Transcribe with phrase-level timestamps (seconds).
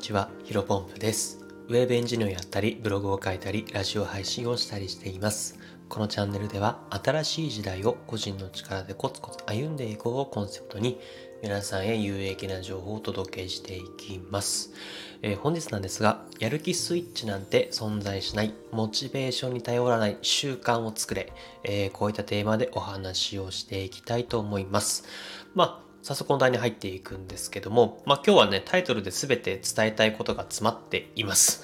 [0.00, 1.44] にちは、ヒロポンプです。
[1.68, 5.58] ウェブエンジニアをやったり、ブログを書いたり、ラジオ配信をしたりしています。
[5.90, 10.98] このチャンネルでは、新しい時代を個人の力でコツコツ歩んでいこうをコンセプトに、
[11.42, 14.70] 皆さんへ有益な情報をお届けしていきます。
[15.20, 21.30] えー本日なんですが、やる気スイッチなんて存在しない、モチベーションに頼らない習慣を作れ、
[21.62, 25.04] えーこういったテーマでお話をしていきたいと思います。
[25.54, 31.62] まあ早速本題に入っていくんですけども、まあ今日はね、タイトルで全て伝えたいことが詰まっています。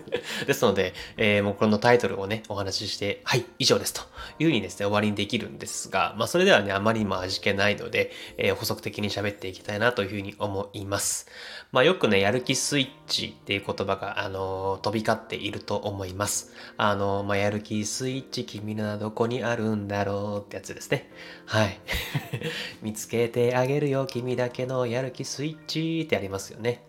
[0.46, 4.02] ですので、えーもうこのタイトルをね、お話しして、はい、以上ですと
[4.38, 11.26] いうふうにですね、終わりにできるんですが、まあそれではね、あまりにも味気ないので、えー補足的に喋っていきたいなというふうに思います。
[11.72, 16.52] まあよくね、やる気スイッチっていう言葉が、あのー飛び交っていると思います。
[16.76, 21.10] あのまあやる気スイッチ、君のはどこにあるんだろうってやつですね。
[21.46, 21.80] はい。
[22.82, 26.82] 見つけてあげるよ、君だけのやる気スイッチってありますよね。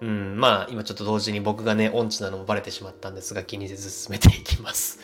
[0.00, 5.00] うん、まあ今ちょっと同時に僕がね、音痴なのもバレてしまったんですが気にせず進めていきます。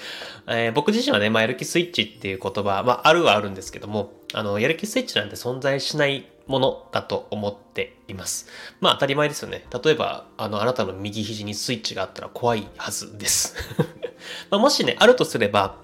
[0.47, 8.48] えー僕自身はね、まあやる気スイッチっていう言葉、まああるはあるんですけども、あの、やる気スイッチなんて存在しないものだと思っています。
[8.80, 9.64] まあ当たり前ですよね。
[9.83, 13.55] 例えば、あの、あなたの右肘にスイッチがあったら怖いはずです。
[14.50, 15.77] まあもしね、あるとすれば、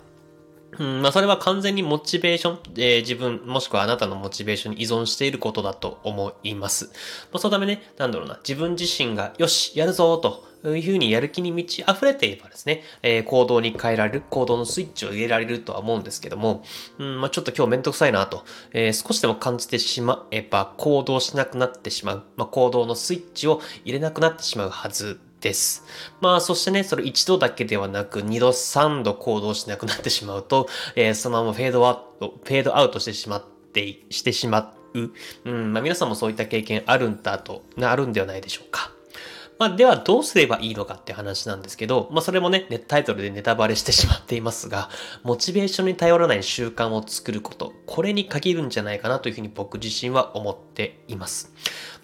[0.79, 6.87] うん、まあそれは完全にモチベーション、えー自分、もしくはあなたのモチベーションに依存していることだと思います。
[6.87, 6.91] ま
[7.35, 16.65] あ、そのためね、なんだろうな、自分自身が、よし、やるぞというふうにやる気に満ち溢れていればですね、えー行動に変えられる、行動のスイッチを入れられるとは思うんですけども、
[16.99, 25.85] うん、まあちょっと今日めんどくさいなと、えー少しでも感じてしまえば行動しなくなってしまう、まあ行動のスイッチを入れなくなってしまうはずです。
[26.21, 35.11] まあ、そしてね、それ一度だけではなく、二度、三度行動しなくなってしまうと、えーそのままフェードアウト、フェードアウトしてしまって、してしまう。
[35.45, 38.98] うん、まあ皆さんもそういった経験あるんだと、あるんではないでしょうか。
[39.59, 44.89] まあ、ではどうすればいいのかって話なんですけど、まあ、それもね、タイトルでネタバレしてしまっていますが、
[45.25, 51.53] モチベーションに頼らない習慣を作ること、これに限るんじゃないかなというふうに僕自身は思っています。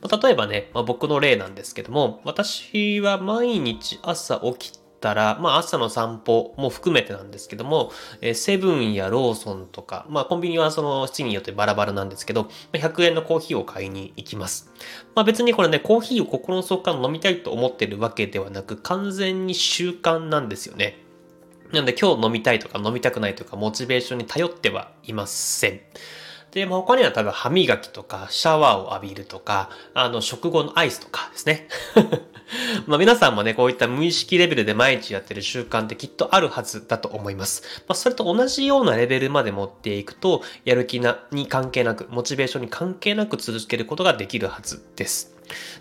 [0.03, 7.93] まあ例えばね、まあ、僕の例なんですけども、私は毎日朝起きてたら、まあ朝の散歩も含めてなんですけども、
[8.23, 14.71] えーセブンやローソンとか、まあコンビニはその質によってバラバラなんですけど、ま100円のコーヒーを買いに行きます。
[15.15, 20.99] まあ別にこれね、コーヒーを心の底から飲みたいと思ってるわけではなく、完全に習慣なんですよね。
[21.73, 25.81] なんで今日飲みたいとか飲みたくないとか、モチベーションに頼ってはいません。
[26.53, 31.69] で、まあ、他には多分歯磨きとか、シャワーを浴びるとか、あの、食後のアイスとかですね。
[32.87, 37.63] まあ皆さんもね、こういった無意識レベルで毎日やってる習慣ってきっとあるはずだと思います。
[37.89, 45.35] まあそれと同じようなレベルまで持っていくと、やる気な、に関係なく、モチベーションに関係なく続けることができるはずです。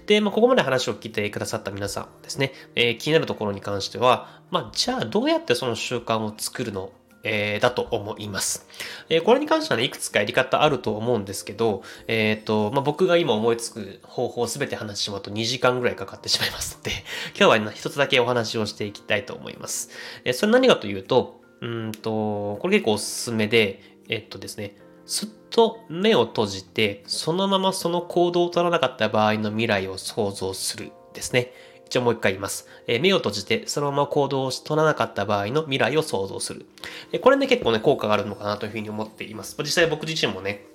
[0.05, 6.91] で、まあここまで話を聞いてくださった皆さんですね、えー気になるところに関しては、まあじゃあどうやってその習慣を作るの
[7.23, 8.67] えーだと思います。
[9.09, 16.91] えーこれに関してはね、いくつかやり方あると思うんですけど、えっ、と、まあ、僕が今思いつく方法をすべて話してしまうと2時間ぐらいかかってしまいますので、
[17.37, 19.89] 今日は一つだけお話をしていきたいと思います。
[20.25, 24.75] えーそれ何かというと、うんと、これ結構おすすめで、えっとですね、
[25.05, 31.51] すっと目を閉じて、そのままその行動を取らなかった場合の未来を想像するですね。
[31.93, 32.67] 一応もう一回言います。
[32.87, 36.65] えー目を閉じて、そのまま行動を取らなかった場合の未来を想像する。
[37.11, 39.55] えーこれね、結構ね、効果があるのかなというふうに思っています。
[39.59, 40.65] 実際僕自身もね、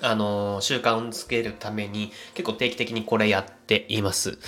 [0.00, 4.38] あのー習慣をつけるために結構定期的にこれやっています。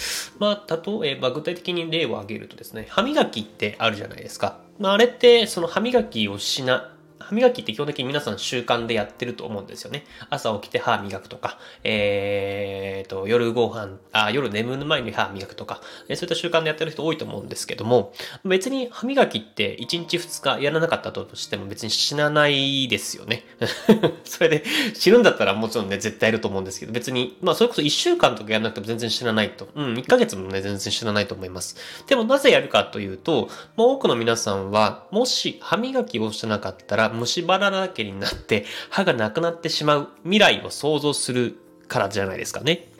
[0.40, 4.58] まあ、例えば具体的に例を挙げるとですね、歯磨きってあるじゃないですか。
[4.80, 6.92] まあ、あれってその歯磨きをしな、
[7.30, 10.04] 歯磨きって基本的に皆さん習慣でやってると思うんですよね。
[10.30, 18.12] 朝起きて歯磨くとか、えーと、夜ご飯、あ、夜眠る前に歯磨くとか、そういった習慣でやってる人多いと思うんですけども、
[18.44, 23.44] 別に歯磨きって1日2日やらなかったとしても別に死なないですよね。
[24.24, 24.64] それで
[24.94, 29.68] 死ぬんだったらもちろんね、絶対いると思うんですけど、別に、まあそれこそ1週間とかやらなくても全然死なないと。
[29.76, 31.76] うん、1ヶ月もね、全然死なないと思います。
[32.08, 41.56] でもなぜやるかというと、まあ多くの皆さんは、もし歯磨きをしてなかったら虫歯だらけになって歯がなくなってしまう未来を想像する
[41.88, 42.90] からじゃないですかね。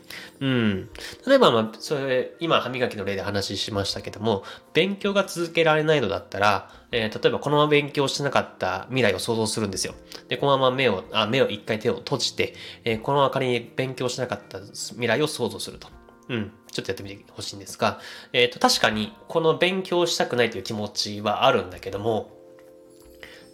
[0.40, 0.88] うん。
[1.26, 9.94] 例えば、まあ、それ、今、歯磨きの例で話しましたけども、勉強が続けられないのだったら、えー例えばこのまま勉強してなかった未来を想像するんですよ。
[10.28, 15.88] で、このまま目を、あ目を一回手を閉じて、えーこのまま仮に勉強しなかった未来を想像すると。
[16.28, 16.52] うん。
[16.72, 18.00] ちょっとやってみてほしいんですが、
[18.32, 22.39] えっ、と、確かに、この勉強したくないという気持ちはあるんだけども、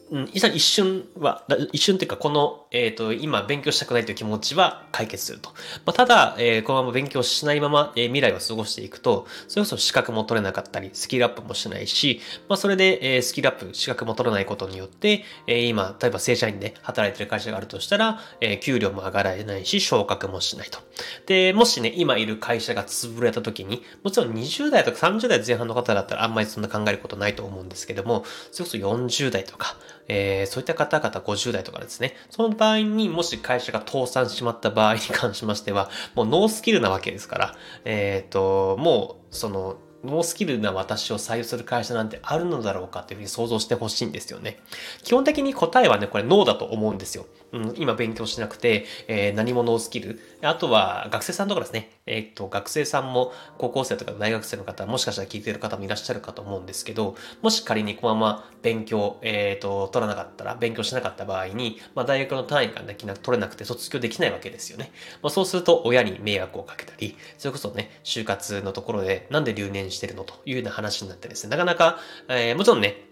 [0.08, 5.50] うん、いざ一瞬は、一瞬っていうか、この、えっ、と、今勉強したくないという気持ちは解決すると。
[5.84, 20.78] まあ、ただ、えー、このまま勉強しないまま、えー、未来を過ごしていくと、それこそ資格も取れなかったり、スキルアップもしないし、まあ、それで、えー、スキルアップ、資格も取らないことによって、えー、今、例えば正社員で働いてる会社があるとしたら、えー、給料も上がらないし、昇格もしないと。
[21.26, 29.76] で、もしね、今いる会社が潰れた時に、もちろん20代とか30代前半の方だったらあんまりそんな考えることないと思うんですけども、それこそ40代とか、
[30.08, 37.54] えー、そういった方々50代とかですね、その場合にもし会社が倒産しまった場合に関しましては、もうノースキルなわけですから、
[37.84, 44.60] えっ、ー、と、もう、その、ノースキルな私を採用する会社なんてあるのだろうかっていうふうに想像してほしいんですよね。
[45.02, 47.26] 基本的に答えはね、これノーだと思うんですよ。
[47.56, 50.20] うん、今勉強しなくて、えー、何もノースキル。
[50.42, 51.90] あとは学生さんとかですね。
[52.06, 64.92] えー、っと、学生さんも高校生とか大学生の方、もしかしたら聞いてる方もいらっしゃるかと思うんですけど、もし仮にこのまま勉強、えー、っと、取らなかったら、勉強しなかった場合に、まあ大学の単位ができな取れなくて卒業できないわけですよね。
[65.22, 71.98] まあそうすると親に迷惑をかけたり、それこそね、就活のところでなんで留年してるのというような話になってですね、なかなか、
[72.28, 73.06] えー、もちろんね、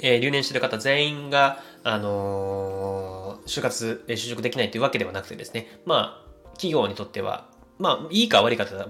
[0.00, 2.83] えー、留年してる方全員が、あのー、
[3.46, 7.48] 就活、就職できないというわけではなくてですね、まあ、企業にとっては、
[7.78, 8.86] まあ、いいか悪いかという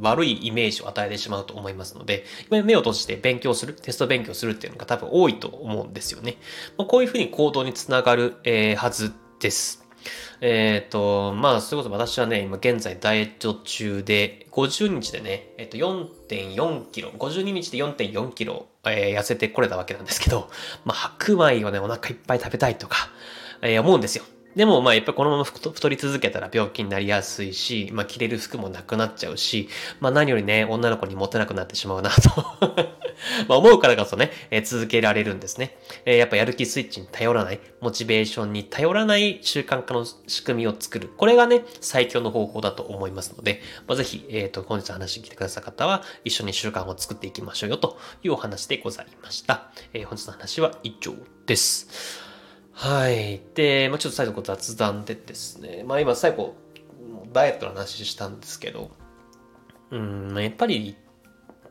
[0.00, 6.36] 悪いイメージを与えてしまうと思いますので、目を閉じて勉強する、テスト勉強するっていうのが多分多いと思うんですよね。
[6.76, 9.84] まあ、こういうふうに行動につながる、えー、はずです。
[10.40, 20.50] えっ、ー、と、まあ、そういうこと私はね、今現在ダイエット中で、50日でね、えっ、ー、と、4.4キロ、52日で4.4キロ、えー、痩せてこれたわけなんですけど、
[20.84, 23.08] まあ、白米をね、お腹いっぱい食べたいとか、
[23.64, 24.24] えー、思うんですよ。
[24.56, 29.68] でも、まあ、やっぱりこのまま太り続けたら病気になりやすいし、まあ、着れる服もなくなっちゃうし、
[30.00, 32.30] まあ、何よりね、女の子にモテなくなってしまうなと
[33.48, 35.76] まあ、思うからこそね、えー、続けられるんですね。
[36.04, 41.10] えー、やっぱやる気スイッチに頼らない、モチベーションに頼らない習慣化の仕組みを作る。
[41.16, 49.70] これがね、最強の方法だと思いますので、まあ、ぜひ、えっ、ー、と、本日話に来てくださった方は、一緒に習慣を作っていきましょうよというお話でございました。
[49.92, 51.14] えー、本日の話は以上
[51.46, 52.23] です。
[52.74, 53.40] はい。
[53.54, 56.54] で、まあ、ちょっと最後雑談でですね、まあ今最後、
[57.32, 58.90] ダイエットの話したんですけど、
[59.90, 60.96] うん、やっぱり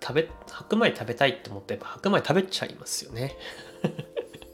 [0.02, 3.36] 食べ、白米食べたいって思ってやっぱ白米食べちゃいますよね。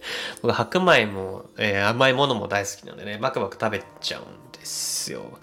[0.41, 5.37] 僕白米も、えー、甘いものも大好きなんでね、バクバク食べちゃうんですよ。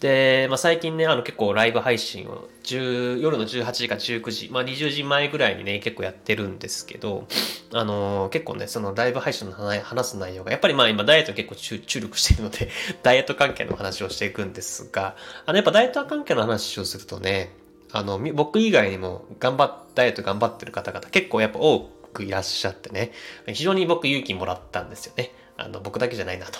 [0.00, 7.26] で、まあ、最近ね、あの結構ライブ配信を夜の18時か19時、まあ、20時前ぐらいにね、結構やってるんですけど、
[7.72, 12.68] あのー、結構ね、そのライブ配信の話す内容が、やっぱりまあ今ダイエット結構注力しているので、
[13.02, 15.16] ダイエット関係の話をしていくんですが、
[15.46, 17.52] あのやっぱダイエット関係の話をするとね、
[17.92, 23.12] あの、僕以外にも頑張っ、ダイエット頑張ってる方々結構やっぱ多くくいらっしゃってね、
[23.46, 25.32] 非常に僕勇気もらったんですよね。
[25.56, 26.58] あの、僕だけじゃないなと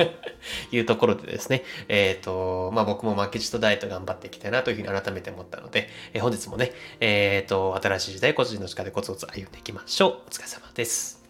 [0.74, 10.10] いうところでですね、えっ、ー、と、まあ、僕も負けじとダイエット頑張っていきたいなというふうに改めて思ったので、えー、本日もね、えっ、ー、と、新しい時代個人の力でコツコツ歩んでいきましょう。
[10.28, 11.22] お疲れ様です。